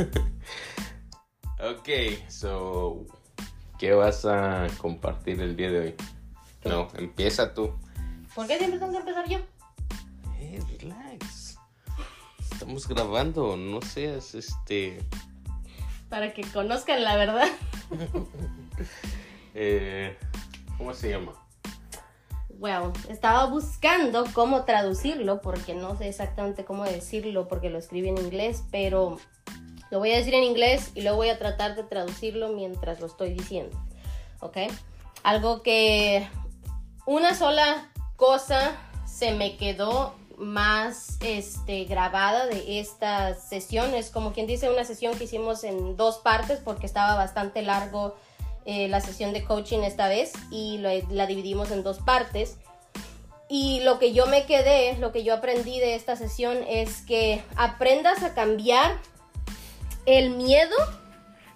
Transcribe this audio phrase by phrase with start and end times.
[1.60, 1.88] ok,
[2.28, 3.06] so,
[3.78, 5.94] ¿qué vas a compartir el día de hoy?
[6.64, 7.74] No, empieza tú.
[8.34, 9.38] ¿Por qué siempre tengo que empezar yo?
[10.38, 11.58] Eh, relax.
[12.52, 15.04] Estamos grabando, no seas este.
[16.08, 17.48] Para que conozcan la verdad.
[19.54, 20.16] eh,
[20.78, 21.32] ¿Cómo se llama?
[22.48, 28.18] Well, estaba buscando cómo traducirlo porque no sé exactamente cómo decirlo porque lo escribí en
[28.18, 29.18] inglés, pero
[29.90, 33.06] lo voy a decir en inglés y luego voy a tratar de traducirlo mientras lo
[33.06, 33.76] estoy diciendo.
[34.40, 34.56] ¿Ok?
[35.22, 36.26] Algo que
[37.06, 43.94] una sola cosa se me quedó más este, grabada de esta sesión.
[43.94, 48.16] Es como quien dice una sesión que hicimos en dos partes porque estaba bastante largo
[48.64, 52.56] eh, la sesión de coaching esta vez y la dividimos en dos partes.
[53.48, 57.42] Y lo que yo me quedé, lo que yo aprendí de esta sesión es que
[57.56, 58.96] aprendas a cambiar
[60.06, 60.74] el miedo,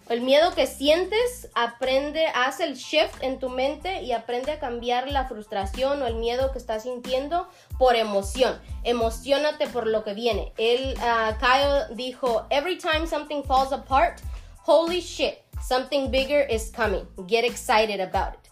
[0.09, 5.11] el miedo que sientes, aprende, haz el shift en tu mente y aprende a cambiar
[5.11, 8.61] la frustración o el miedo que estás sintiendo por emoción.
[8.83, 10.53] Emocionate por lo que viene.
[10.59, 14.21] Él, uh, Kyle dijo, every time something falls apart,
[14.67, 17.07] holy shit, something bigger is coming.
[17.27, 18.44] Get excited about it.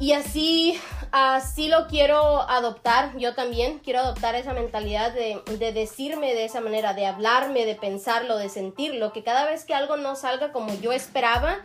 [0.00, 0.80] Y así,
[1.12, 6.62] así lo quiero adoptar, yo también quiero adoptar esa mentalidad de, de, decirme de esa
[6.62, 10.72] manera, de hablarme, de pensarlo, de sentirlo, que cada vez que algo no salga como
[10.80, 11.58] yo esperaba,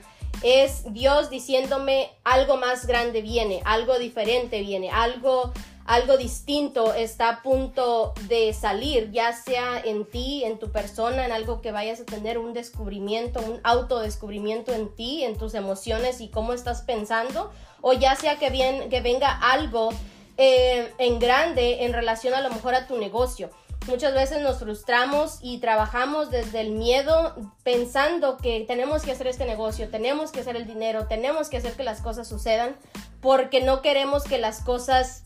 [0.44, 5.54] es Dios diciéndome algo más grande viene, algo diferente viene, algo
[5.86, 11.32] algo distinto está a punto de salir, ya sea en ti, en tu persona, en
[11.32, 16.30] algo que vayas a tener un descubrimiento, un autodescubrimiento en ti, en tus emociones y
[16.30, 19.90] cómo estás pensando, o ya sea que, bien, que venga algo
[20.38, 23.52] eh, en grande en relación a lo mejor a tu negocio.
[23.88, 29.46] Muchas veces nos frustramos y trabajamos desde el miedo pensando que tenemos que hacer este
[29.46, 32.76] negocio, tenemos que hacer el dinero, tenemos que hacer que las cosas sucedan,
[33.22, 35.26] porque no queremos que las cosas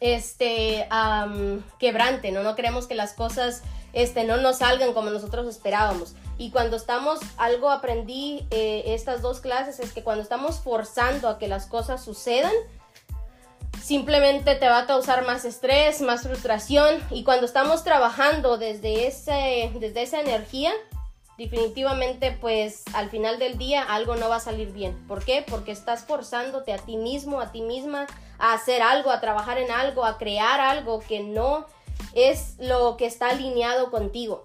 [0.00, 0.88] este,
[1.78, 2.42] quebrante, ¿no?
[2.42, 6.14] No queremos que las cosas este, no nos salgan como nosotros esperábamos.
[6.36, 11.38] Y cuando estamos, algo aprendí eh, estas dos clases, es que cuando estamos forzando a
[11.38, 12.52] que las cosas sucedan,
[13.82, 17.02] simplemente te va a causar más estrés, más frustración.
[17.10, 20.72] Y cuando estamos trabajando desde, ese, desde esa energía,
[21.38, 24.94] definitivamente pues al final del día algo no va a salir bien.
[25.06, 25.44] ¿Por qué?
[25.48, 28.06] Porque estás forzándote a ti mismo, a ti misma,
[28.38, 31.66] a hacer algo, a trabajar en algo, a crear algo que no
[32.14, 34.44] es lo que está alineado contigo.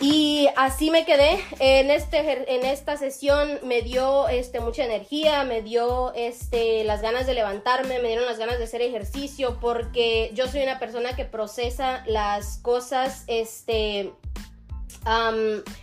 [0.00, 1.40] Y así me quedé.
[1.58, 7.26] En, este, en esta sesión me dio este, mucha energía, me dio este, las ganas
[7.26, 11.24] de levantarme, me dieron las ganas de hacer ejercicio, porque yo soy una persona que
[11.24, 14.12] procesa las cosas este,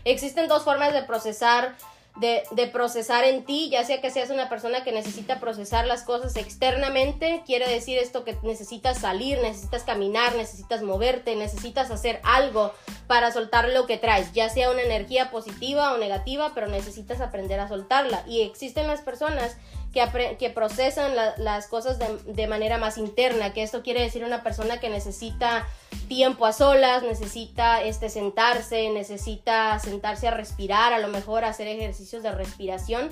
[0.05, 1.75] existen dos formas de procesar
[2.15, 6.35] de, procesar en ti, ya sea que seas una persona que necesita procesar las cosas
[6.37, 12.71] externamente, quiere decir esto que necesitas salir, necesitas caminar, necesitas moverte, necesitas hacer algo
[13.07, 17.59] para soltar lo que traes, ya sea una energía positiva o negativa, pero necesitas aprender
[17.59, 18.23] a soltarla.
[18.27, 19.57] Y existen las personas
[19.95, 24.79] que, procesan las cosas de, de manera más interna, que esto quiere decir una persona
[24.79, 25.65] que necesita
[26.09, 32.21] tiempo a solas, necesita este, sentarse, necesita sentarse a respirar, a lo mejor hacer ejercicios
[32.23, 33.09] de respiración.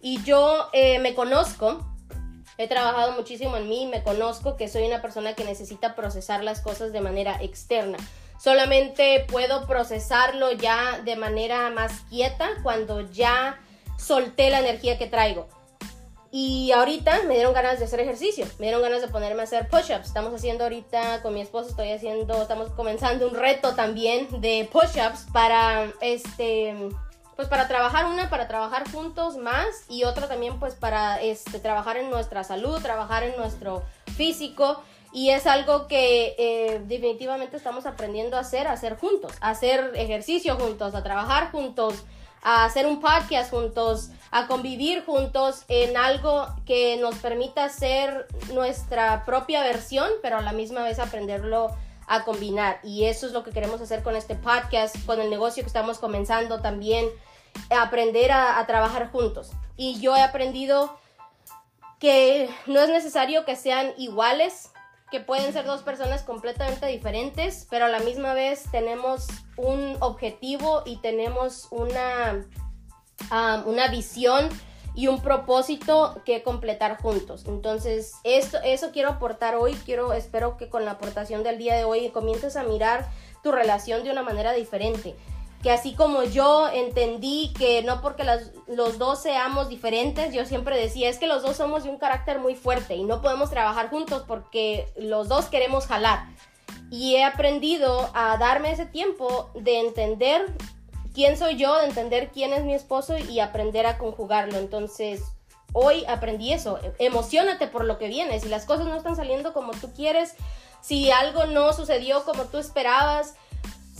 [0.00, 1.84] Y yo eh, me conozco,
[2.58, 6.60] he trabajado muchísimo en mí, me conozco que soy una persona que necesita procesar las
[6.60, 7.96] cosas de manera externa.
[8.38, 13.58] Solamente puedo procesarlo ya de manera más quieta cuando ya
[13.98, 15.48] solté la energía que traigo.
[16.30, 19.68] Y ahorita me dieron ganas de hacer ejercicio, me dieron ganas de ponerme a hacer
[19.68, 20.06] push-ups.
[20.06, 25.26] Estamos haciendo ahorita con mi esposo, estoy haciendo, estamos comenzando un reto también de push-ups
[25.32, 26.74] para este
[27.36, 31.98] pues para trabajar una, para trabajar juntos más y otra también pues para este, trabajar
[31.98, 33.84] en nuestra salud, trabajar en nuestro
[34.16, 34.82] físico
[35.12, 39.92] y es algo que eh, definitivamente estamos aprendiendo a hacer, a hacer juntos, a hacer
[39.94, 42.04] ejercicio juntos, a trabajar juntos,
[42.46, 49.24] a hacer un podcast juntos, a convivir juntos en algo que nos permita ser nuestra
[49.24, 51.74] propia versión, pero a la misma vez aprenderlo
[52.06, 52.78] a combinar.
[52.84, 55.98] Y eso es lo que queremos hacer con este podcast, con el negocio que estamos
[55.98, 57.08] comenzando también,
[57.68, 59.50] aprender a, a trabajar juntos.
[59.76, 60.96] Y yo he aprendido
[61.98, 64.70] que no es necesario que sean iguales,
[65.16, 69.26] que pueden ser dos personas completamente diferentes, pero a la misma vez tenemos
[69.56, 72.44] un objetivo y tenemos una,
[73.64, 74.50] una visión
[74.94, 77.44] y un propósito que completar juntos.
[77.46, 79.72] Entonces, esto, eso quiero aportar hoy.
[79.86, 83.08] Quiero, espero que con la aportación del día de hoy comiences a mirar
[83.42, 85.16] tu relación de una manera diferente.
[85.66, 88.22] Que así como yo entendí que no porque
[88.68, 92.38] los dos seamos diferentes, yo siempre decía, es que los dos somos de un carácter
[92.38, 96.28] muy fuerte y no podemos trabajar juntos porque los dos queremos jalar.
[96.88, 100.46] Y he aprendido a darme ese tiempo de entender
[101.12, 104.58] quién soy yo, de entender quién es mi esposo y aprender a conjugarlo.
[104.58, 105.24] Entonces,
[105.72, 106.78] hoy aprendí eso.
[107.00, 108.38] Emocionate por lo que viene.
[108.38, 110.36] Si las cosas no están saliendo como tú quieres,
[110.80, 113.34] si algo no sucedió como tú esperabas,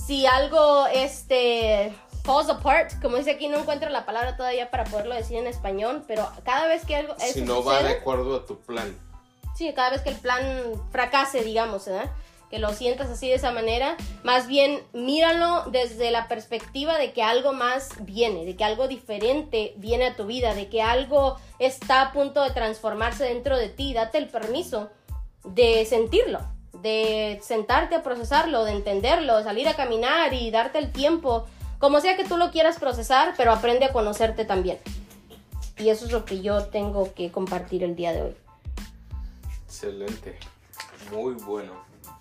[0.06, 1.92] si algo este
[2.22, 6.04] falls apart, como dice aquí, no encuentro la palabra todavía para poderlo decir en español,
[6.06, 7.14] pero cada vez que algo...
[7.18, 8.96] Si no va de acuerdo a tu plan.
[9.54, 10.42] Sí, cada vez que el plan
[10.90, 12.02] fracase, digamos, ¿eh?
[12.50, 17.22] que lo sientas así de esa manera, más bien míralo desde la perspectiva de que
[17.22, 22.02] algo más viene, de que algo diferente viene a tu vida, de que algo está
[22.02, 24.90] a punto de transformarse dentro de ti, date el permiso
[25.44, 26.40] de sentirlo
[26.82, 31.46] de sentarte a procesarlo, de entenderlo, salir a caminar y darte el tiempo,
[31.78, 34.78] como sea que tú lo quieras procesar, pero aprende a conocerte también.
[35.78, 38.36] Y eso es lo que yo tengo que compartir el día de hoy.
[39.66, 40.38] Excelente,
[41.12, 41.72] muy bueno,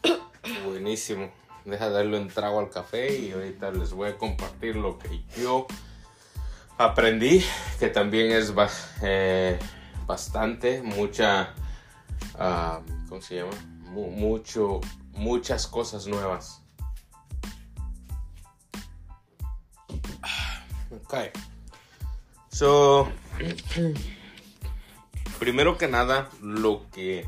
[0.65, 1.29] buenísimo.
[1.63, 5.65] Deja darle un trago al café y ahorita les voy a compartir lo que yo
[6.77, 7.43] aprendí,
[7.79, 8.53] que también es
[9.01, 9.57] eh,
[10.05, 11.53] bastante, mucha,
[12.37, 13.74] ah, ¿cómo se llama?
[13.95, 14.81] Mucho,
[15.13, 16.61] muchas cosas nuevas.
[21.03, 21.15] Ok.
[22.49, 23.07] So,
[25.39, 27.27] primero que nada, lo que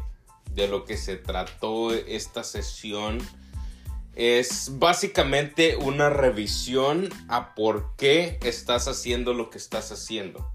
[0.51, 3.19] de lo que se trató esta sesión
[4.15, 10.51] es básicamente una revisión a por qué estás haciendo lo que estás haciendo.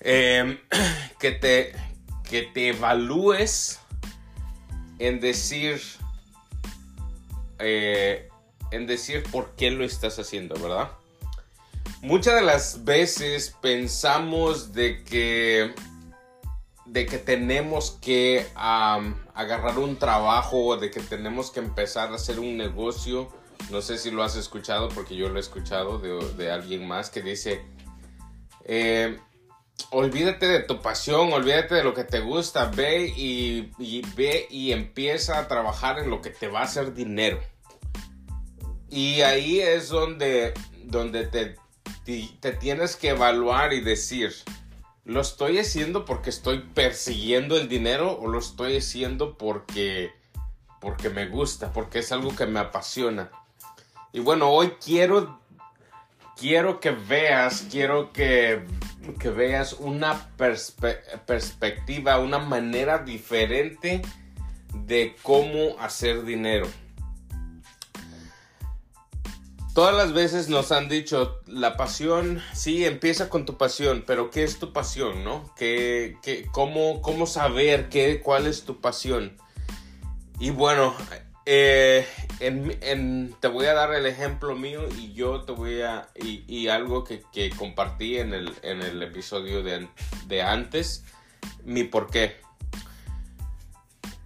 [0.00, 0.58] Em,
[1.18, 1.72] que, te,
[2.28, 3.80] que te evalúes
[4.98, 5.80] en decir,
[7.58, 8.28] eh,
[8.70, 10.90] en decir por qué lo estás haciendo, ¿verdad?
[12.02, 15.74] Muchas de las veces pensamos de que,
[16.84, 22.56] de que tenemos que agarrar un trabajo, de que tenemos que empezar a hacer un
[22.56, 23.28] negocio.
[23.70, 27.22] No sé si lo has escuchado porque yo lo he escuchado de, alguien más que
[27.22, 27.64] dice,
[28.64, 29.18] eh,
[29.90, 33.70] olvídate de tu pasión, olvídate de lo que te gusta, ve y,
[34.16, 37.40] ve y empieza a trabajar en lo que te va a hacer dinero.
[38.88, 41.56] Y ahí es donde, donde te,
[42.04, 44.32] te, tienes que evaluar y decir,
[45.04, 50.12] ¿lo estoy haciendo porque estoy persiguiendo el dinero o lo estoy haciendo porque,
[50.80, 53.30] porque me gusta, porque es algo que me apasiona?
[54.12, 55.40] Y bueno, hoy quiero,
[56.36, 58.62] quiero que veas, quiero que
[59.14, 60.30] que veas una
[61.26, 64.02] perspectiva, una manera diferente
[64.74, 66.66] de cómo hacer dinero.
[69.74, 74.42] Todas las veces nos han dicho, la pasión, sí, empieza con tu pasión, pero ¿qué
[74.42, 75.52] es tu pasión, no?
[75.54, 76.16] ¿Qué,
[76.50, 79.36] cómo, ¿Cómo saber qué, cuál es tu pasión?
[80.40, 80.94] Y bueno,
[81.46, 82.04] eh,
[83.40, 86.08] te voy a dar el ejemplo mío y yo te voy a...
[86.16, 87.22] y, algo que,
[87.56, 91.04] compartí en el, episodio de, antes,
[91.64, 92.36] mi por qué.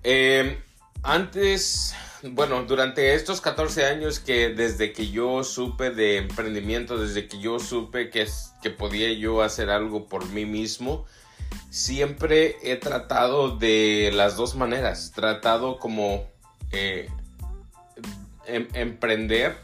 [0.02, 0.58] Eh,
[1.02, 7.38] antes, bueno, durante estos 14 años que desde que yo supe de emprendimiento, desde que
[7.38, 8.26] yo supe que,
[8.62, 11.04] que podía yo hacer algo por mí mismo,
[11.68, 15.12] siempre he tratado de las dos maneras.
[15.14, 16.26] Tratado como
[16.72, 17.08] eh,
[18.46, 19.56] em, emprender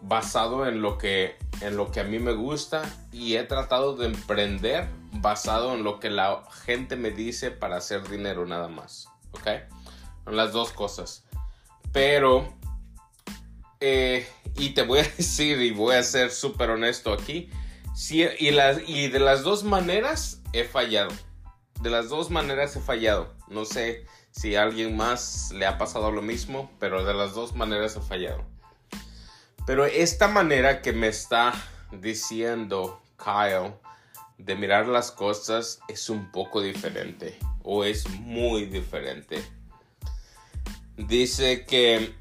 [0.00, 2.82] basado en lo, que, en lo que a mí me gusta
[3.12, 8.08] y he tratado de emprender basado en lo que la gente me dice para hacer
[8.08, 9.08] dinero nada más.
[9.32, 9.48] ¿Ok?
[10.24, 11.24] Son las dos cosas.
[11.92, 12.54] Pero,
[13.80, 17.50] eh, y te voy a decir y voy a ser súper honesto aquí,
[18.10, 21.10] y, y de las dos maneras he fallado.
[21.80, 23.34] De las dos maneras he fallado.
[23.48, 24.06] No sé
[24.38, 28.44] si alguien más le ha pasado lo mismo, pero de las dos maneras he fallado.
[29.66, 31.52] Pero esta manera que me está
[31.90, 33.72] diciendo Kyle
[34.38, 39.44] de mirar las cosas es un poco diferente o es muy diferente.
[40.96, 42.14] Dice que,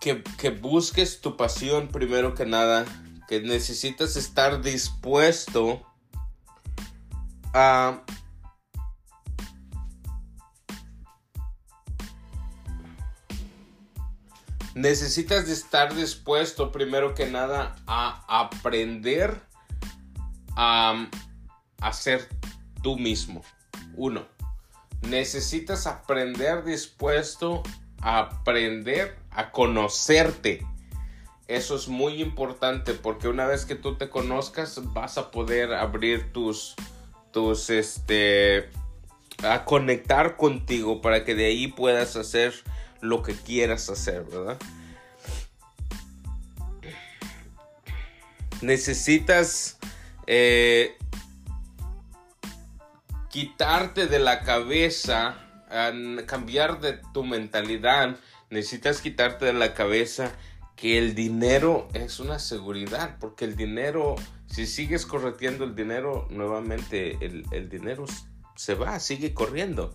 [0.00, 2.84] que busques tu pasión primero que nada,
[3.26, 5.84] que necesitas estar dispuesto
[7.52, 8.04] a
[14.76, 19.40] necesitas de estar dispuesto primero que nada a aprender
[20.54, 21.08] a,
[21.80, 22.28] a ser
[22.82, 23.42] tú mismo.
[23.94, 24.26] Uno,
[25.00, 27.62] necesitas aprender dispuesto
[28.02, 30.60] a aprender a conocerte
[31.48, 36.34] Eso es muy importante porque una vez que tú te conozcas vas a poder abrir
[36.34, 36.74] tus,
[37.30, 38.68] tus, este,
[39.42, 42.52] a conectar contigo para que de ahí puedas hacer
[43.08, 44.58] lo que quieras hacer, ¿verdad?
[48.62, 49.78] Necesitas
[50.26, 50.96] eh,
[53.28, 55.36] quitarte de la cabeza,
[56.26, 58.16] cambiar de tu mentalidad,
[58.50, 60.32] necesitas quitarte de la cabeza
[60.74, 67.18] que el dinero es una seguridad, porque el dinero, si sigues correteando el dinero, nuevamente
[67.24, 68.04] el, el dinero
[68.54, 69.94] se va, sigue corriendo.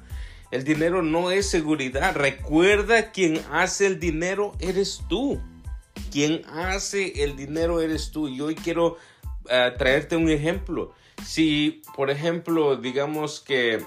[0.51, 2.13] El dinero no es seguridad.
[2.15, 5.41] Recuerda, quien hace el dinero eres tú.
[6.12, 8.27] Quien hace el dinero eres tú.
[8.27, 8.98] Y hoy quiero
[9.50, 10.93] eh, traerte un ejemplo.
[11.25, 13.81] Si, por ejemplo, digamos que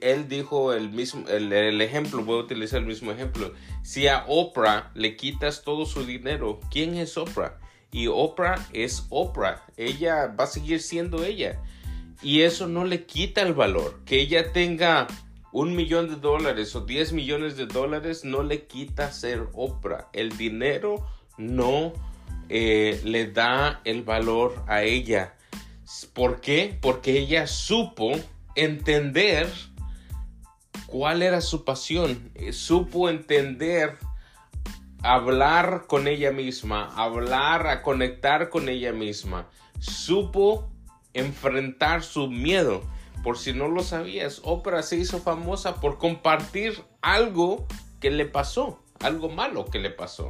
[0.00, 3.52] él dijo el mismo, el, ejemplo, voy a utilizar el mismo ejemplo.
[3.82, 7.58] Si a Oprah le quitas todo su dinero, ¿quién es Oprah?
[7.92, 9.64] Y Oprah es Oprah.
[9.76, 11.60] Ella va a seguir siendo ella.
[12.22, 14.00] Y eso no le quita el valor.
[14.06, 15.08] Que ella tenga
[15.56, 20.10] un millón de dólares o 10 millones de dólares no le quita ser Oprah.
[20.12, 21.06] El dinero
[21.38, 21.94] no
[22.50, 25.34] eh, le da el valor a ella.
[26.12, 26.78] ¿Por qué?
[26.82, 28.12] Porque ella supo
[28.54, 29.50] entender
[30.84, 32.30] cuál era su pasión.
[32.34, 33.96] Eh, supo entender
[35.02, 39.48] hablar con ella misma, hablar, a conectar con ella misma.
[39.78, 40.68] Supo
[41.14, 42.82] enfrentar su miedo.
[43.22, 47.66] Por si no lo sabías, Oprah se hizo famosa por compartir algo
[48.00, 50.28] que le pasó, algo malo que le pasó.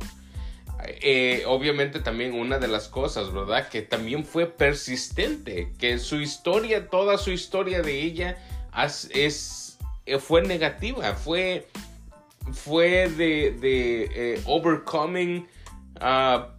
[0.84, 3.68] Eh, obviamente también una de las cosas, ¿verdad?
[3.68, 8.36] Que también fue persistente, que su historia, toda su historia de ella
[9.10, 11.66] es, eh, fue negativa, fue,
[12.52, 15.46] fue de, de eh, overcoming
[16.00, 16.56] uh,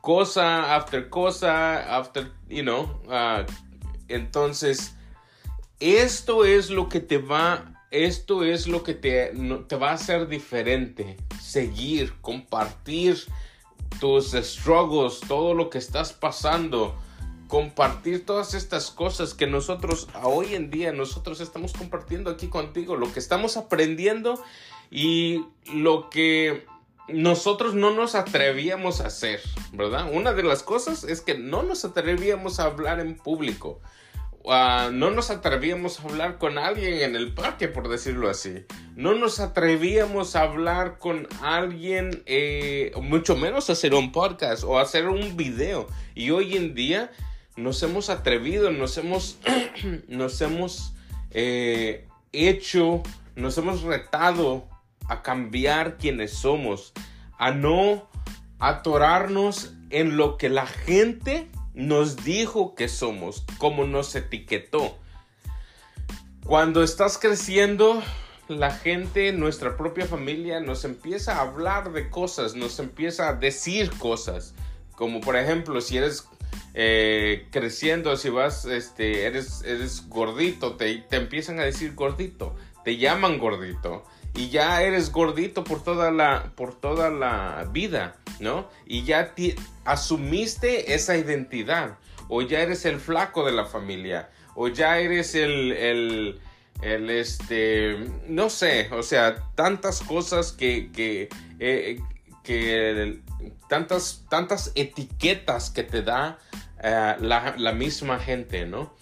[0.00, 3.44] cosa after cosa, after, you know, uh,
[4.08, 4.95] entonces,
[5.80, 9.32] esto es lo que te va, esto es lo que te,
[9.68, 13.18] te va a hacer diferente, seguir, compartir
[14.00, 16.94] tus struggles, todo lo que estás pasando,
[17.48, 23.12] compartir todas estas cosas que nosotros hoy en día nosotros estamos compartiendo aquí contigo, lo
[23.12, 24.42] que estamos aprendiendo
[24.90, 26.66] y lo que
[27.08, 29.40] nosotros no nos atrevíamos a hacer,
[29.72, 30.10] ¿verdad?
[30.12, 33.80] Una de las cosas es que no nos atrevíamos a hablar en público.
[34.46, 38.64] Uh, no nos atrevíamos a hablar con alguien en el parque, por decirlo así.
[38.94, 45.08] No nos atrevíamos a hablar con alguien, eh, mucho menos hacer un podcast o hacer
[45.08, 45.88] un video.
[46.14, 47.10] Y hoy en día
[47.56, 49.36] nos hemos atrevido, nos hemos,
[50.06, 50.94] nos hemos
[51.32, 53.02] eh, hecho,
[53.34, 54.68] nos hemos retado
[55.08, 56.92] a cambiar quienes somos,
[57.36, 58.08] a no
[58.60, 64.96] atorarnos en lo que la gente nos dijo que somos, como nos etiquetó.
[66.44, 68.02] Cuando estás creciendo,
[68.48, 73.90] la gente, nuestra propia familia, nos empieza a hablar de cosas, nos empieza a decir
[73.98, 74.54] cosas.
[74.92, 76.26] Como por ejemplo, si eres
[76.72, 82.96] eh, creciendo, si vas, este, eres, eres gordito, te, te empiezan a decir gordito, te
[82.96, 84.02] llaman gordito
[84.36, 88.68] y ya eres gordito por toda la, por toda la vida, ¿no?
[88.86, 89.34] Y ya
[89.84, 95.72] asumiste esa identidad, o ya eres el flaco de la familia, o ya eres el,
[95.72, 96.40] el,
[96.82, 97.96] el este,
[98.28, 101.98] no sé, o sea, tantas cosas que, que, eh,
[102.44, 103.20] que
[103.68, 106.38] tantas, tantas etiquetas que te da
[106.82, 108.94] eh, la, la misma gente, ¿no?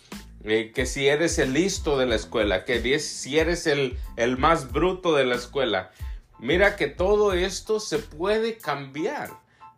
[0.45, 4.73] Eh, que si eres el listo de la escuela, que si eres el, el más
[4.73, 5.91] bruto de la escuela.
[6.39, 9.31] Mira que todo esto se puede cambiar.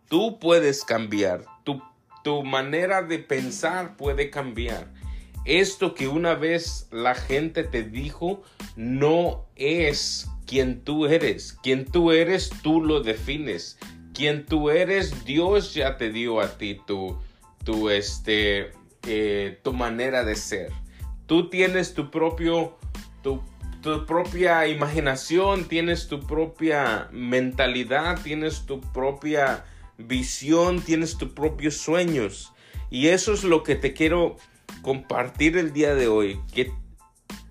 [0.08, 1.44] Tú puedes cambiar.
[1.62, 1.80] Tu,
[2.24, 4.92] tu manera de pensar puede cambiar.
[5.44, 8.42] Esto que una vez la gente te dijo
[8.74, 11.52] no es quien tú eres.
[11.62, 13.78] Quien tú eres, tú lo defines.
[14.12, 17.16] Quien tú eres, Dios ya te dio a ti tu,
[17.64, 18.72] tu este,
[19.06, 20.72] eh, tu manera de ser.
[21.26, 22.76] Tú tienes tu propio,
[23.22, 23.42] tu,
[23.82, 29.64] tu propia imaginación, tienes tu propia mentalidad, tienes tu propia
[29.98, 32.52] visión, tienes tus propios sueños.
[32.90, 34.36] Y eso es lo que te quiero
[34.82, 36.70] compartir el día de hoy, que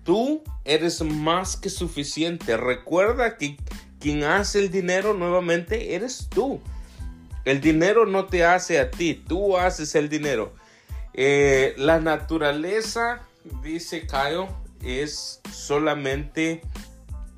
[0.04, 2.56] tú eres más que suficiente.
[2.56, 3.56] Recuerda que
[4.00, 6.60] quien hace el dinero nuevamente eres tú.
[7.44, 10.54] El dinero no te hace a ti, tú haces el dinero.
[11.16, 13.22] Eh, la naturaleza,
[13.62, 14.48] dice Kyle,
[14.84, 16.60] es solamente,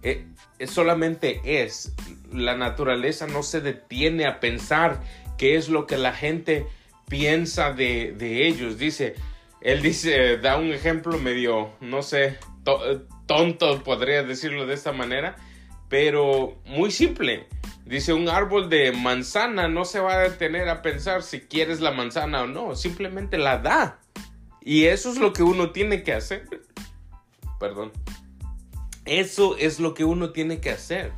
[0.02, 0.26] eh,
[0.66, 1.94] solamente es.
[2.32, 5.00] La naturaleza no se detiene a pensar
[5.38, 6.66] qué es lo que la gente
[7.08, 8.16] piensa de,
[8.48, 8.78] ellos.
[8.78, 9.14] Dice,
[9.60, 12.36] él dice, da un ejemplo medio, no sé,
[13.26, 15.36] tonto, podría decirlo de esta manera,
[15.88, 17.46] pero muy simple.
[17.88, 21.90] Dice, un árbol de manzana no se va a detener a pensar si quieres la
[21.90, 23.98] manzana o no, simplemente la da.
[24.60, 26.46] Y eso es lo que uno tiene que hacer.
[27.58, 27.90] Perdón.
[29.06, 31.12] Eso es lo que uno tiene que hacer.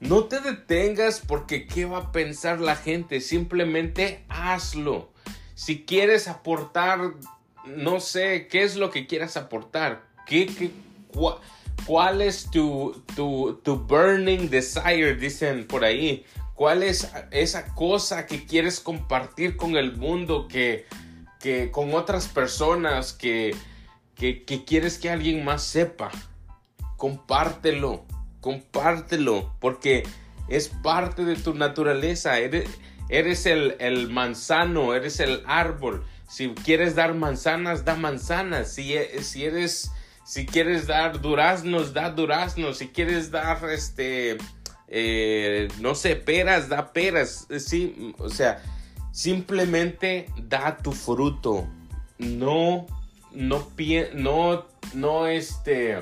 [0.00, 5.12] No te detengas porque qué va a pensar la gente, simplemente hazlo.
[5.54, 7.12] Si quieres aportar,
[7.66, 10.72] no sé, qué es lo que quieras aportar, qué, qué
[11.86, 16.24] cuál es tu, tu, tu burning desire, dicen por ahí.
[16.54, 20.86] ¿Cuál es esa cosa que quieres compartir con el mundo, que,
[21.40, 23.56] que con otras personas, que,
[24.14, 26.10] que, que quieres que alguien más sepa?
[26.96, 28.04] Compártelo
[28.44, 30.02] compártelo, porque
[30.48, 32.38] es parte de tu naturaleza.
[32.38, 32.68] Eres,
[33.08, 36.04] eres el, el, manzano, eres el árbol.
[36.28, 38.70] Si quieres dar manzanas, da manzanas.
[38.70, 39.92] Si, si eres,
[40.24, 42.78] si quieres dar duraznos, da duraznos.
[42.78, 44.38] Si quieres dar, este,
[44.88, 47.46] eh, no sé, peras, da peras.
[47.58, 48.62] Sí, o sea,
[49.12, 51.68] simplemente da tu fruto.
[52.18, 52.86] No,
[53.32, 53.68] no,
[54.14, 55.98] no, no, este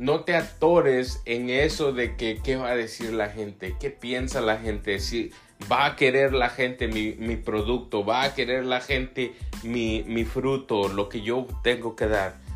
[0.00, 4.40] no te atores en eso de que qué va a decir la gente, qué piensa
[4.40, 5.30] la gente, si
[5.70, 10.88] va a querer la gente mi, producto, va a querer la gente mi, mi fruto,
[10.88, 12.49] lo que yo tengo que dar.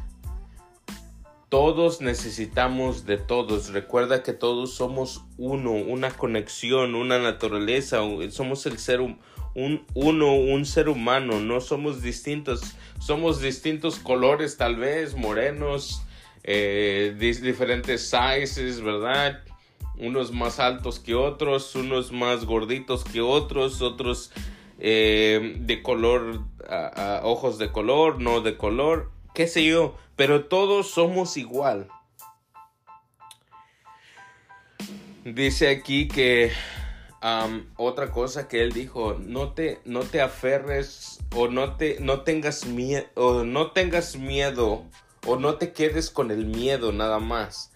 [1.54, 3.72] Todos necesitamos de todos.
[3.72, 8.00] Recuerda que todos somos uno, una conexión, una naturaleza.
[8.30, 9.20] Somos el ser un,
[9.54, 11.38] uno, un ser humano.
[11.38, 12.74] No somos distintos.
[12.98, 16.02] Somos distintos colores, tal vez, morenos,
[16.42, 19.44] eh, diferentes sizes, ¿verdad?
[19.96, 24.32] Unos más altos que otros, unos más gorditos que otros, otros
[24.80, 26.40] eh, de color,
[27.22, 31.88] ojos de color, no de color, qué sé yo, pero todos somos igual.
[35.24, 36.52] Dice aquí que
[37.76, 42.66] otra cosa que él dijo, no te, no te aferres o no te, no tengas
[42.66, 44.84] miedo, o no tengas miedo
[45.26, 47.72] o no te quedes con el miedo nada más.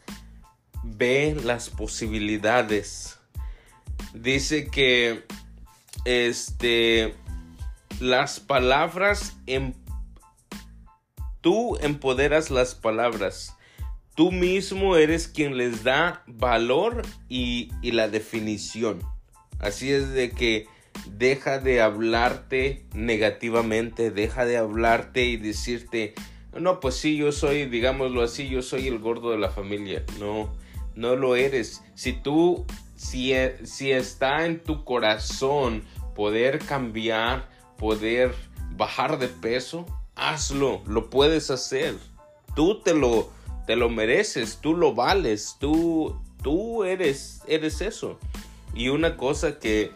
[0.82, 3.18] Ve las posibilidades.
[4.12, 5.24] Dice que
[6.04, 7.14] este
[8.00, 9.72] las palabras em,
[11.40, 13.56] tú empoderas las palabras.
[14.14, 19.00] Tú mismo eres quien les da valor y, la definición.
[19.60, 20.66] Así es de que
[21.06, 26.14] deja de hablarte negativamente, deja de hablarte y decirte,
[26.52, 30.04] no, pues sí, yo soy, digámoslo así, yo soy el gordo de la familia.
[30.18, 30.52] No,
[30.96, 31.84] no lo eres.
[31.94, 35.84] Si tú, si, si está en tu corazón
[36.16, 38.34] poder cambiar, poder
[38.72, 39.86] bajar de peso,
[40.18, 41.96] hazlo, lo puedes hacer.
[42.54, 43.30] Tú te lo,
[43.66, 48.18] te lo mereces, tú lo vales, tú, tú eres, eres eso.
[48.74, 49.92] Y una cosa que,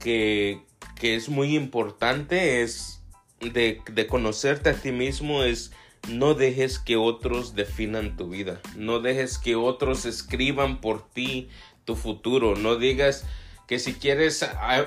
[0.00, 0.62] que,
[0.96, 2.94] que es muy importante es
[3.40, 5.72] de, conocerte a ti mismo es
[6.08, 8.60] no dejes que otros definan tu vida.
[8.76, 11.48] No dejes que otros escriban por ti
[11.84, 12.56] tu futuro.
[12.56, 13.24] No digas
[13.66, 14.46] que si quieres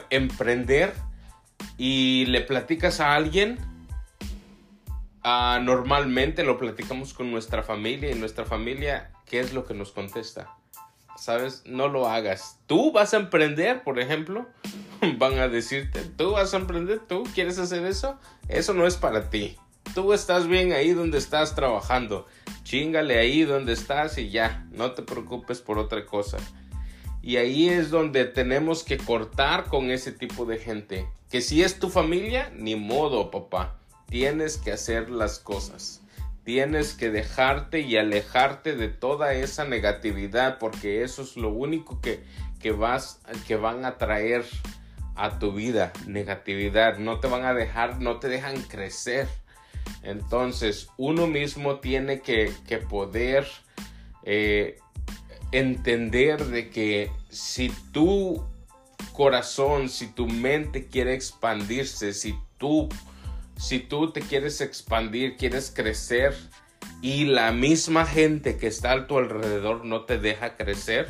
[0.09, 0.93] emprender
[1.77, 3.57] y le platicas a alguien,
[5.29, 9.91] ah, normalmente lo platicamos con nuestra familia y nuestra familia, ¿qué es lo que nos
[9.91, 10.55] contesta?
[11.17, 11.63] ¿Sabes?
[11.65, 12.59] No lo hagas.
[12.65, 14.47] Tú vas a emprender, por ejemplo.
[15.17, 18.17] Van a decirte, tú vas a emprender, tú quieres hacer eso.
[18.47, 19.57] Eso no es para ti.
[19.93, 22.25] Tú estás bien ahí donde estás trabajando.
[22.63, 24.65] Chingale ahí donde estás y ya.
[24.71, 26.37] No te preocupes por otra cosa.
[27.21, 31.07] Y ahí es donde tenemos que cortar con ese tipo de gente.
[31.29, 33.77] Que si es tu familia, ni modo, papá.
[34.07, 36.01] Tienes que hacer las cosas.
[36.43, 42.23] Tienes que dejarte y alejarte de toda esa negatividad porque eso es lo único que,
[42.59, 44.45] que, vas, que van a traer
[45.15, 46.99] a tu vida, negatividad.
[46.99, 49.27] No te van a dejar, no te dejan crecer.
[50.03, 53.45] Entonces uno mismo tiene que, que poder
[54.23, 54.79] eh,
[55.51, 58.45] entender de que si tu
[59.13, 62.89] corazón, si tu mente quiere expandirse, si tú
[63.57, 66.35] si tú te quieres expandir, quieres crecer
[67.01, 71.07] y la misma gente que está a tu alrededor no te deja crecer,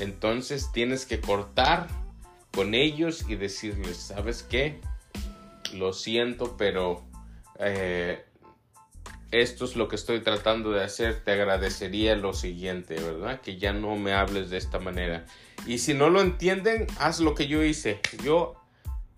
[0.00, 1.88] entonces tienes que cortar
[2.52, 4.80] con ellos y decirles, ¿sabes qué?
[5.74, 7.04] Lo siento, pero
[7.58, 8.24] eh,
[9.30, 13.40] esto es lo que estoy tratando de hacer, te agradecería lo siguiente, ¿verdad?
[13.40, 15.26] Que ya no me hables de esta manera.
[15.66, 18.00] Y si no lo entienden, haz lo que yo hice.
[18.22, 18.54] Yo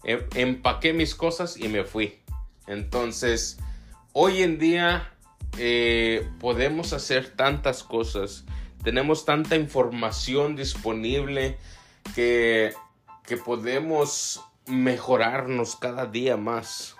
[0.04, 2.18] empaqué mis cosas y me fui.
[2.66, 3.58] Entonces,
[4.12, 5.12] hoy en día
[5.58, 8.44] eh, podemos hacer tantas cosas.
[8.82, 11.58] Tenemos tanta información disponible
[12.14, 12.72] que,
[13.26, 16.98] que podemos mejorarnos cada día más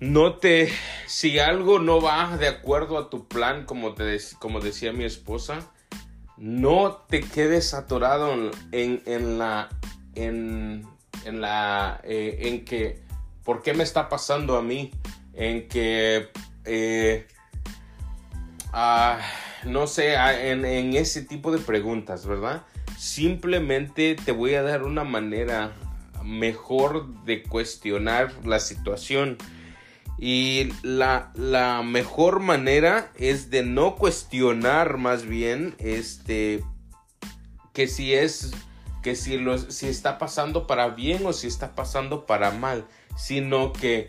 [0.00, 0.72] no te,
[1.06, 5.70] si algo no va de acuerdo a tu plan, como, te, como decía mi esposa,
[6.38, 8.32] no te quedes atorado
[8.72, 9.68] en, en la,
[10.14, 10.86] en,
[11.24, 13.00] en la, eh, en que,
[13.44, 14.90] ¿por qué me está pasando a mí?
[15.34, 16.28] En que,
[16.64, 17.26] eh,
[18.72, 19.20] ah,
[19.64, 22.64] no sé, ah, en, en ese tipo de preguntas, ¿verdad?
[22.98, 25.72] Simplemente te voy a dar una manera
[26.22, 29.38] mejor de cuestionar la situación
[30.22, 31.32] y la,
[31.82, 36.62] mejor manera es de no cuestionar más bien este
[37.72, 38.52] que si es
[39.02, 42.86] que si, lo, si está pasando para bien o si está pasando para mal,
[43.16, 44.08] sino que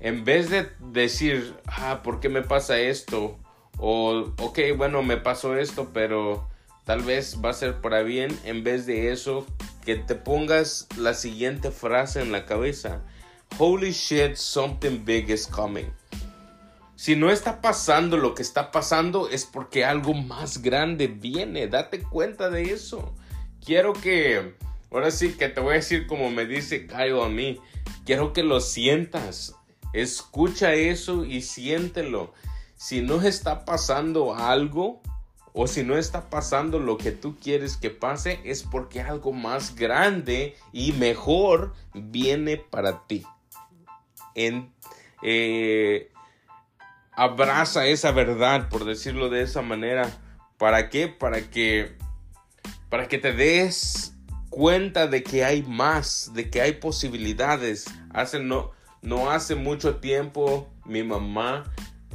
[0.00, 3.38] en vez de decir, ah, ¿por qué me pasa esto?
[3.78, 6.48] O, ok, bueno, me pasó esto, pero
[6.84, 9.46] tal vez va a ser para bien, en vez de eso,
[9.84, 13.02] que te pongas la siguiente frase en la cabeza
[13.58, 15.92] holy shit, something big is coming.
[16.96, 21.66] Si no está pasando lo que está pasando es porque algo más grande viene.
[21.66, 23.12] Date cuenta de eso.
[23.64, 24.54] Quiero que,
[24.90, 27.60] ahora sí que te voy a decir como me dice Caio a mí.
[28.04, 29.54] Quiero que lo sientas.
[29.92, 32.32] Escucha eso y siéntelo.
[32.74, 35.00] Si no está pasando algo
[35.52, 39.76] o si no está pasando lo que tú quieres que pase es porque algo más
[39.76, 43.24] grande y mejor viene para ti
[44.34, 44.72] en,
[45.22, 46.10] eh,
[47.12, 50.10] abraza esa verdad, por decirlo de esa manera.
[50.58, 51.08] ¿Para qué?
[51.08, 51.96] Para que,
[52.92, 54.14] para que te des
[54.50, 57.86] cuenta de que hay más, de que hay posibilidades.
[58.10, 61.64] Hace no, no hace mucho tiempo mi mamá,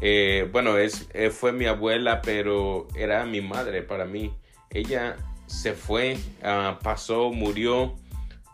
[0.02, 4.32] eh, bueno, es, eh, fue mi abuela, pero era mi madre para mí.
[4.70, 7.96] Ella se fue, ah, pasó, murió,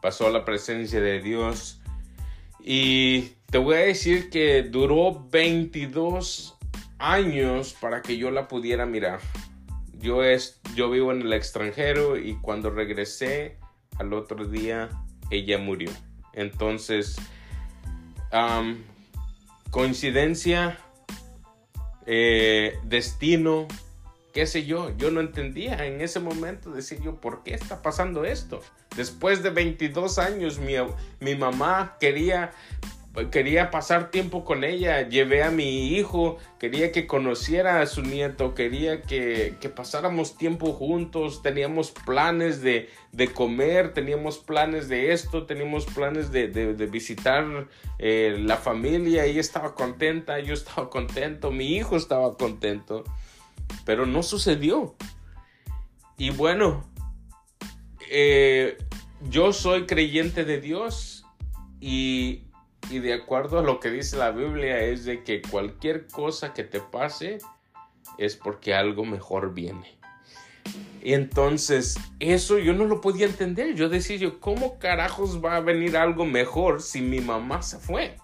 [0.02, 1.82] pasó a la presencia de Dios.
[2.64, 6.58] Y te voy a decir que duró 22
[7.00, 9.20] años para que yo la pudiera mirar.
[10.04, 13.58] Yo, es, yo vivo en el extranjero y cuando regresé
[13.98, 14.90] al otro día
[15.30, 15.90] ella murió.
[16.34, 17.16] Entonces,
[19.72, 20.78] coincidencia,
[22.06, 23.66] eh, destino,
[24.34, 28.26] qué sé yo, yo no entendía en ese momento, decir yo, ¿por qué está pasando
[28.26, 28.60] esto?
[28.98, 30.74] Después de 22 años mi,
[31.22, 32.52] mi mamá quería
[33.30, 38.56] quería pasar tiempo con ella, llevé a mi hijo, quería que conociera a su nieto,
[38.56, 42.90] quería que, pasáramos tiempo juntos, teníamos planes de,
[43.36, 46.48] comer, teníamos planes de esto, teníamos planes de,
[46.92, 47.68] visitar
[48.00, 53.04] eh, la familia, ella estaba contenta, yo estaba contento, mi hijo estaba contento,
[53.86, 54.96] pero no sucedió.
[56.18, 56.90] Y bueno,
[58.10, 58.80] eh,
[59.30, 61.26] yo soy creyente de Dios
[61.80, 62.46] y
[62.90, 66.64] y de acuerdo a lo que dice la Biblia es de que cualquier cosa que
[66.64, 67.40] te pase
[68.18, 69.98] es porque algo mejor viene.
[71.02, 73.76] Entonces, eso yo no lo podía entender.
[73.76, 78.16] Yo decía yo, ¿cómo carajos va a venir algo mejor si mi mamá se fue?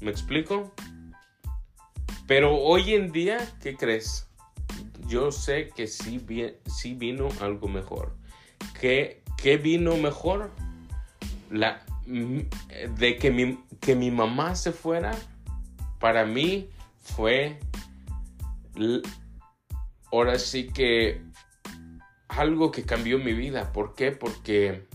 [0.00, 0.72] ¿Me explico?
[2.26, 4.28] Pero hoy en día, ¿qué crees?
[5.06, 6.24] Yo sé que sí,
[6.66, 8.14] sí vino algo mejor.
[8.80, 10.50] ¿Qué, ¿Qué vino mejor?
[11.50, 15.12] La, de que mi, que mi mamá se fuera,
[15.98, 17.58] para mí fue
[20.10, 21.22] ahora sí que
[22.28, 23.72] algo que cambió mi vida.
[23.72, 24.12] ¿Por qué?
[24.12, 24.86] Porque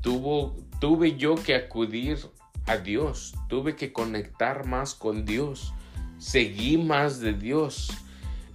[0.00, 2.18] tuvo, tuve yo que acudir
[2.66, 5.72] a Dios, tuve que conectar más con Dios,
[6.18, 7.92] seguí más de Dios.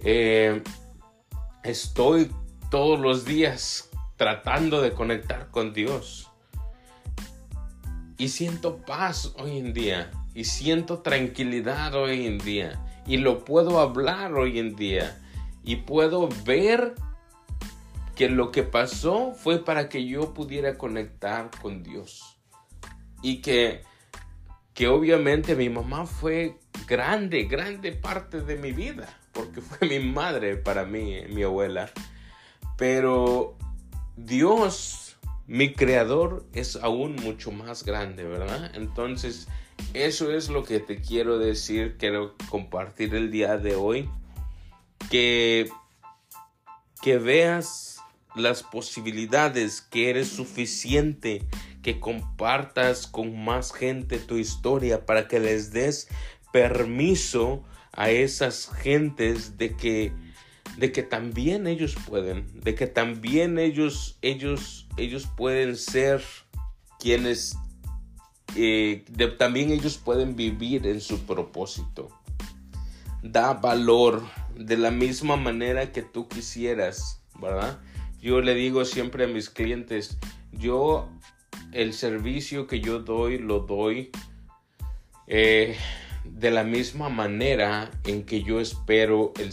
[0.00, 0.62] Eh,
[1.62, 2.30] estoy
[2.70, 6.27] todos los días tratando de conectar con Dios.
[8.18, 10.10] Y siento paz hoy en día.
[10.34, 12.84] Y siento tranquilidad hoy en día.
[13.06, 15.16] Y lo puedo hablar hoy en día.
[15.62, 16.94] Y puedo ver
[18.16, 22.36] que lo que pasó fue para que yo pudiera conectar con Dios.
[23.22, 23.82] Y que,
[24.74, 29.16] que obviamente mi mamá fue grande, grande parte de mi vida.
[29.30, 31.88] Porque fue mi madre para mí, mi abuela.
[32.76, 33.56] Pero
[34.16, 35.07] Dios
[35.48, 38.70] mi creador es aún mucho más grande, ¿verdad?
[38.74, 39.48] Entonces,
[39.94, 44.10] eso es lo que te quiero decir, quiero compartir el día de hoy.
[45.10, 45.70] Que,
[47.00, 48.00] que veas
[48.36, 51.46] las posibilidades, que eres suficiente,
[51.82, 56.08] que compartas con más gente tu historia para que les des
[56.52, 60.12] permiso a esas gentes de que
[60.78, 66.22] de que también ellos pueden, de que también ellos ellos ellos pueden ser
[67.00, 67.56] quienes
[68.54, 69.04] eh,
[69.38, 72.08] también ellos pueden vivir en su propósito.
[73.22, 74.22] Da valor
[74.54, 77.80] de la misma manera que tú quisieras, ¿verdad?
[78.20, 80.16] Yo le digo siempre a mis clientes,
[80.52, 81.08] yo
[81.72, 84.10] el servicio que yo doy lo doy
[85.26, 85.76] eh,
[86.34, 89.50] de la misma manera en que yo espero el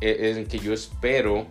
[0.00, 1.46] eh, en que yo espero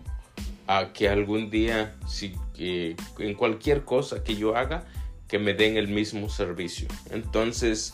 [0.68, 4.86] a que algún día si en cualquier cosa que yo haga
[5.28, 6.88] que me den el mismo servicio.
[7.12, 7.94] Entonces,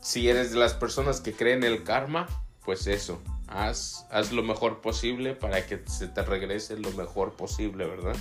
[0.00, 2.26] si eres de las personas que creen en el karma,
[2.64, 7.86] pues eso, haz, haz lo mejor posible para que se te regrese lo mejor posible,
[7.86, 8.16] ¿verdad?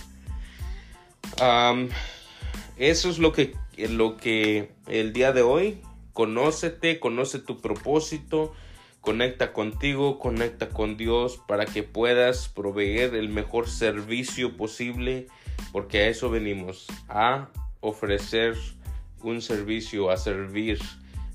[2.77, 5.81] eso es lo que, lo que el día de hoy,
[6.19, 8.53] conócete, conoce tu propósito,
[8.99, 15.27] conecta contigo, conecta con Dios para que puedas proveer el mejor servicio posible,
[15.71, 17.47] porque a eso venimos, a
[17.79, 18.57] ofrecer
[19.23, 20.79] un servicio, a servir.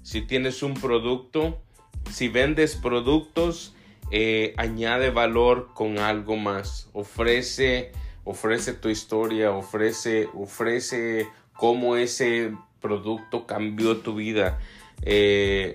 [0.03, 1.63] Si tienes un producto,
[2.11, 3.75] si vendes productos,
[4.11, 6.91] eh, añade valor con algo más.
[6.93, 7.93] Ofrece,
[8.25, 12.53] ofrece tu historia, ofrece, ofrece cómo ese
[12.85, 14.61] producto cambió tu vida.
[15.01, 15.75] Eh,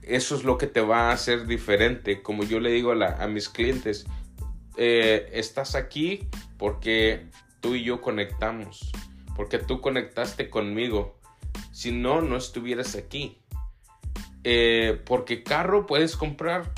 [0.00, 2.22] eso es lo que te va a hacer diferente.
[2.22, 4.06] Como yo le digo a, mis clientes,
[4.78, 7.26] eh, estás aquí porque
[7.60, 8.90] tú y yo conectamos
[9.34, 11.18] porque tú conectaste conmigo.
[11.72, 13.38] Si no, no estuvieras aquí.
[14.44, 16.72] Eh, porque carro puedes comprar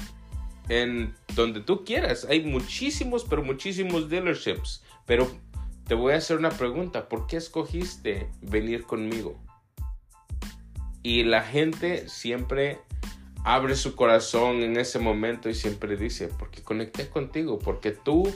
[0.68, 2.26] en donde tú quieras.
[2.28, 4.82] Hay muchísimos, pero muchísimos dealerships.
[5.04, 5.30] Pero
[5.86, 7.08] te voy a hacer una pregunta.
[7.08, 9.38] ¿Por qué escogiste venir conmigo?
[11.02, 12.80] Y la gente siempre
[13.44, 18.28] abre su corazón en ese momento y siempre dice, porque conecté contigo, porque tú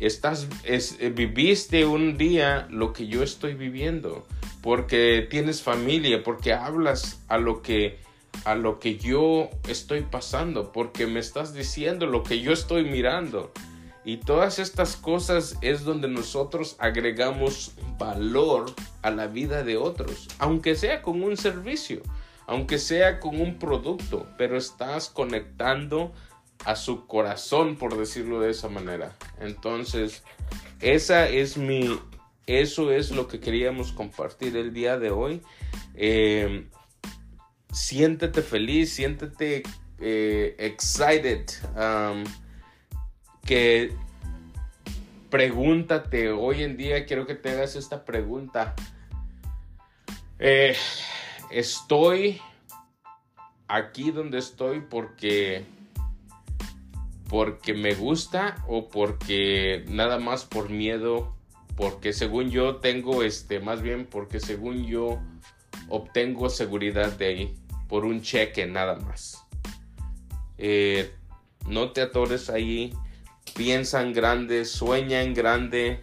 [0.00, 4.26] estás, es, eh, viviste un día lo que yo estoy viviendo,
[4.60, 8.00] porque tienes familia, porque hablas a lo que
[8.44, 13.52] a lo que yo estoy pasando, porque me estás diciendo lo que yo estoy mirando.
[14.04, 20.74] Y todas estas cosas es donde nosotros agregamos valor a la vida de otros, aunque
[20.74, 22.02] sea con un servicio,
[22.46, 26.12] aunque sea con un producto, pero estás conectando
[26.64, 29.16] a su corazón, por decirlo de esa manera.
[29.40, 30.22] Entonces,
[30.80, 31.98] esa es mi,
[32.46, 35.42] eso es lo que queríamos compartir el día de hoy.
[35.94, 36.68] Eh,
[37.72, 39.62] siéntete feliz, siéntete
[40.00, 41.46] eh, excited.
[41.76, 42.24] Um,
[43.44, 43.92] que
[45.30, 48.74] pregúntate, hoy en día quiero que te hagas esta pregunta.
[50.38, 50.76] Eh,
[51.50, 52.40] estoy
[53.68, 55.64] aquí donde estoy porque
[57.28, 61.34] porque me gusta o porque nada más por miedo,
[61.76, 65.18] porque según yo tengo este, más bien porque según yo
[65.88, 67.54] obtengo seguridad de ahí
[67.88, 69.46] por un cheque nada más.
[70.58, 71.14] Eh,
[71.66, 72.92] no te atores ahí,
[73.54, 76.02] piensa en grande, sueña en grande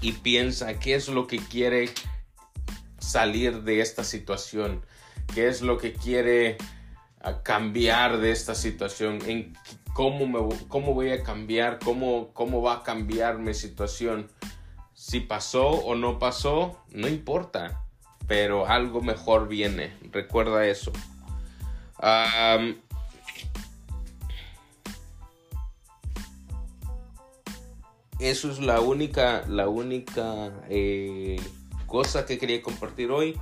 [0.00, 1.90] y piensa qué es lo que quiere
[2.98, 4.84] salir de esta situación,
[5.34, 6.56] qué es lo que quiere
[7.20, 9.56] ah, cambiar de esta situación, en
[9.92, 14.30] cómo, cómo voy a cambiar, cómo, cómo va a cambiar mi situación.
[14.94, 17.82] Si pasó o no pasó, no importa,
[18.26, 19.96] pero algo mejor viene.
[20.12, 20.92] Recuerda eso.
[28.22, 31.40] Eso es la única, la única eh,
[31.86, 33.38] cosa que quería compartir hoy.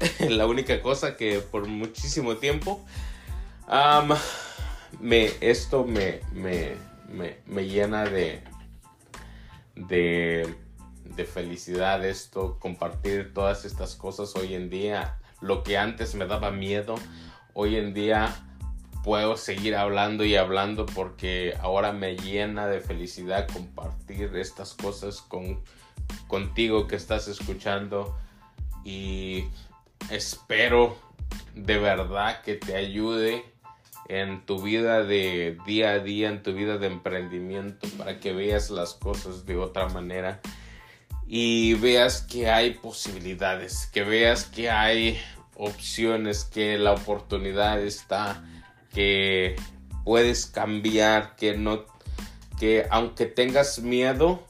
[0.28, 2.84] la única cosa que por muchísimo tiempo
[5.00, 8.42] me, esto me, me, llena de,
[9.76, 10.54] de,
[11.04, 15.18] de, felicidad, esto, compartir todas estas cosas hoy en día.
[15.40, 16.94] Lo que antes me daba miedo,
[17.52, 18.34] hoy en día
[19.04, 25.62] puedo seguir hablando y hablando porque ahora me llena de felicidad compartir estas cosas con,
[26.26, 28.16] contigo que estás escuchando
[28.82, 29.44] y
[30.10, 30.96] espero
[31.54, 33.44] de verdad que te ayude
[34.08, 38.70] en tu vida de día a día, en tu vida de emprendimiento, para que veas
[38.70, 40.40] las cosas de otra manera
[41.26, 45.20] y veas que hay posibilidades, que veas que hay
[45.56, 48.44] opciones, que la oportunidad está,
[48.94, 49.56] que
[50.04, 51.84] puedes cambiar, que no,
[52.58, 54.46] que aunque tengas miedo,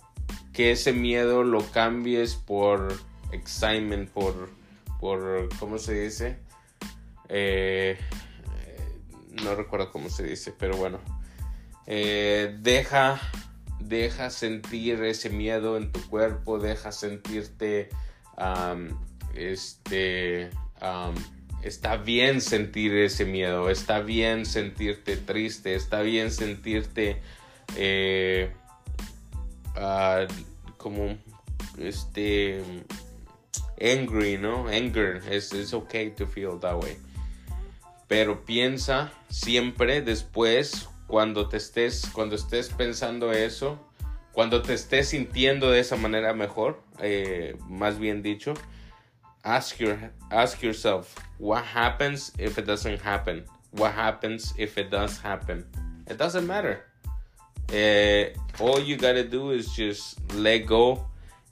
[0.53, 2.95] que ese miedo lo cambies por
[3.33, 4.51] excitement, por,
[5.01, 6.39] por, ¿cómo se dice?
[7.29, 7.99] Eh,
[9.43, 11.01] no recuerdo cómo se dice, pero bueno.
[11.87, 13.21] Eh, deja,
[13.81, 17.91] deja sentir ese miedo en tu cuerpo, deja sentirte,
[19.35, 20.51] este,
[21.65, 27.23] está bien sentir ese miedo, está bien sentirte triste, está bien sentirte
[27.77, 28.53] eh,
[29.75, 30.27] ah,
[30.77, 31.17] como,
[31.79, 32.63] este,
[33.81, 34.69] angry, ¿no?
[34.69, 36.99] Anger, it's, okay to feel that way.
[38.09, 43.79] Pero piensa siempre después, cuando te estés, cuando estés pensando eso,
[44.33, 48.53] cuando te estés sintiendo de esa manera mejor, eh, más bien dicho,
[49.45, 49.99] ask, your,
[50.31, 53.45] ask yourself, what happens if it doesn't happen?
[53.73, 55.65] What happens if it does happen?
[56.07, 56.85] It doesn't matter.
[57.73, 58.31] Uh,
[58.63, 61.07] all you gotta do is just let go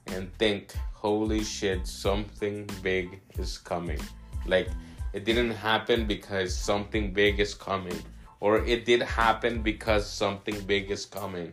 [0.06, 4.00] and think, holy shit, something big is coming.
[4.46, 4.68] Like,
[5.12, 7.98] it didn't happen because something big is coming.
[8.40, 11.52] Or it did happen because something big is coming.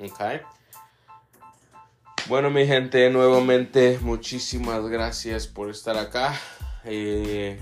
[0.00, 0.40] Okay?
[2.28, 6.38] Bueno, mi gente, nuevamente muchísimas gracias por estar acá.
[6.84, 7.58] Eh,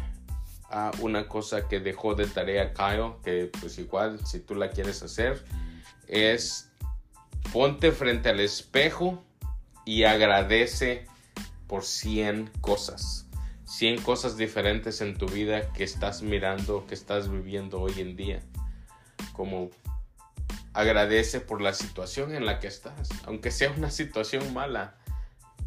[0.68, 5.03] a una cosa que dejó de tarea Kyle, que pues igual si tú la quieres
[5.03, 5.42] hacer,
[6.07, 6.70] es
[7.55, 9.25] ponte frente al espejo
[9.87, 11.07] y agradece
[11.66, 13.27] por 100 cosas.
[13.64, 18.42] 100 cosas diferentes en tu vida que estás mirando, que estás viviendo hoy en día.
[19.33, 19.70] Como
[20.73, 24.97] agradece por la situación en la que estás, aunque sea una situación mala.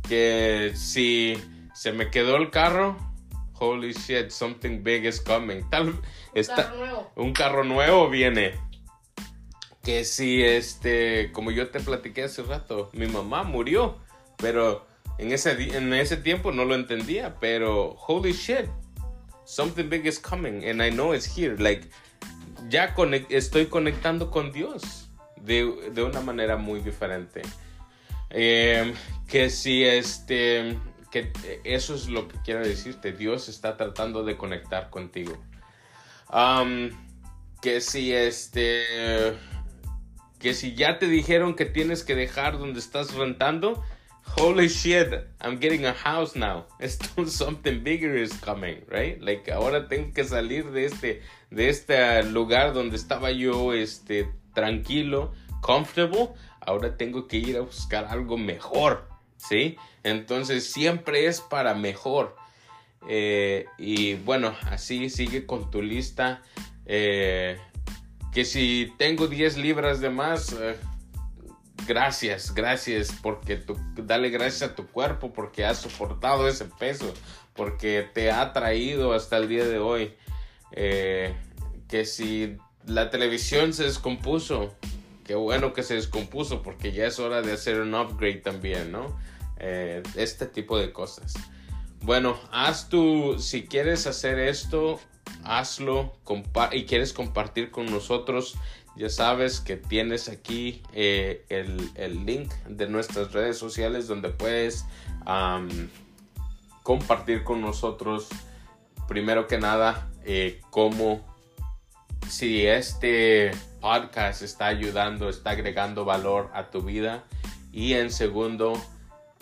[0.08, 1.38] Que si
[1.74, 2.98] se me quedó el carro,
[3.54, 5.64] holy shit, something big is coming.
[5.70, 7.12] Tal, un, carro nuevo.
[7.16, 8.54] un carro nuevo viene.
[9.82, 13.98] Que si este, como yo te platiqué hace rato, mi mamá murió,
[14.38, 14.86] pero
[15.18, 18.68] en ese, en ese tiempo no lo entendía, pero holy shit,
[19.46, 21.56] something big is coming and I know it's here.
[21.58, 21.90] Like,
[22.70, 22.96] ya
[23.30, 25.64] estoy conectando con Dios de,
[26.04, 27.42] una manera muy diferente.
[28.30, 28.94] Em,
[29.28, 30.78] que si este,
[31.12, 31.32] que
[31.64, 35.38] eso es lo que quiero decirte, Dios está tratando de conectar contigo.
[37.62, 38.84] que si este,
[40.40, 43.84] que si ya te dijeron que tienes que dejar donde estás rentando,
[44.38, 46.66] holy shit, I'm getting a house now.
[46.80, 49.22] Esto, something bigger is coming, right?
[49.22, 55.34] Like ahora tengo que salir de este, de este lugar donde estaba yo, este, tranquilo,
[55.62, 56.30] comfortable.
[56.62, 59.78] Ahora tengo que ir a buscar algo mejor, ¿sí?
[60.04, 62.36] Entonces siempre es para mejor.
[63.08, 66.42] Eh, y bueno, así sigue con tu lista.
[66.86, 67.58] Eh,
[68.32, 70.76] que si tengo 10 libras de más, eh,
[71.88, 73.64] gracias, gracias, porque
[73.96, 77.14] dale gracias a tu cuerpo porque has soportado ese peso,
[77.54, 80.14] porque te ha traído hasta el día de hoy.
[80.72, 81.36] Eh,
[81.88, 84.74] que si la televisión se descompuso,
[85.26, 89.18] qué bueno que se descompuso porque ya es hora de hacer un upgrade también, ¿no?
[89.60, 91.34] Eh, este tipo de cosas.
[92.02, 95.00] Bueno, haz tú, si quieres hacer esto,
[95.44, 96.18] hazlo
[96.72, 98.56] y quieres compartir con nosotros
[98.96, 104.86] ya sabes que tienes aquí eh, el, link de nuestras redes sociales donde puedes
[106.84, 108.28] compartir con nosotros,
[109.08, 111.26] primero que nada, eh, cómo
[112.30, 117.24] si este podcast está ayudando, está agregando valor a tu vida.
[117.72, 118.74] Y en segundo,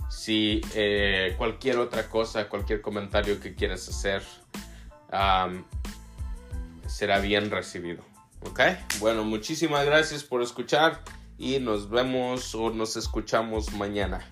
[0.09, 4.23] si eh, cualquier otra cosa, cualquier comentario que quieras hacer,
[6.87, 8.10] será bien recibido.
[8.43, 8.59] Ok,
[8.99, 11.01] bueno, muchísimas gracias por escuchar
[11.37, 14.27] y nos vemos o nos escuchamos mañana.